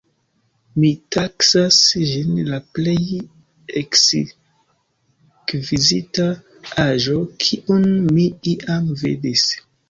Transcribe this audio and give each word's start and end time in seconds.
Mi 0.83 0.87
taksas 1.15 1.75
ĝin 2.11 2.39
la 2.47 2.59
plej 2.77 2.95
ekskvizita 3.81 6.27
aĵo 6.85 7.19
kiun 7.45 7.87
mi 8.17 8.25
iam 8.57 8.91
vidis. 9.05 9.47